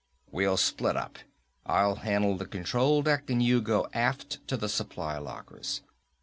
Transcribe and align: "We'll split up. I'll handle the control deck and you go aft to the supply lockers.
"We'll 0.31 0.57
split 0.57 0.97
up. 0.97 1.19
I'll 1.67 1.97
handle 1.97 2.35
the 2.35 2.47
control 2.47 3.03
deck 3.03 3.29
and 3.29 3.39
you 3.43 3.61
go 3.61 3.87
aft 3.93 4.39
to 4.47 4.57
the 4.57 4.67
supply 4.67 5.19
lockers. 5.19 5.83